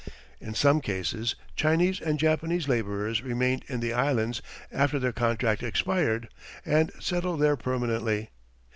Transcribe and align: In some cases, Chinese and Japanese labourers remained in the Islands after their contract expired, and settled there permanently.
In 0.39 0.55
some 0.55 0.81
cases, 0.81 1.35
Chinese 1.55 2.01
and 2.01 2.17
Japanese 2.17 2.67
labourers 2.67 3.21
remained 3.21 3.65
in 3.67 3.81
the 3.81 3.93
Islands 3.93 4.41
after 4.71 4.97
their 4.97 5.13
contract 5.13 5.61
expired, 5.61 6.27
and 6.65 6.91
settled 6.99 7.39
there 7.39 7.55
permanently. 7.55 8.31